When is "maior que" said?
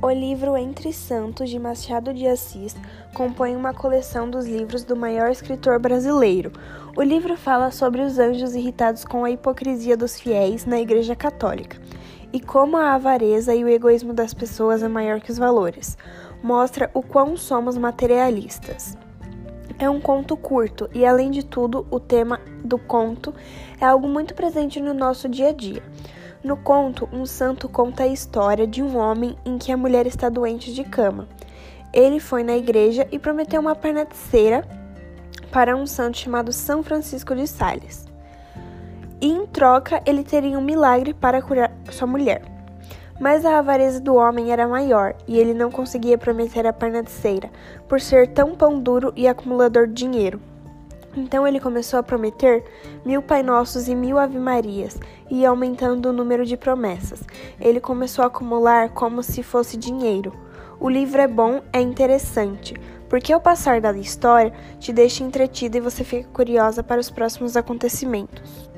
14.88-15.32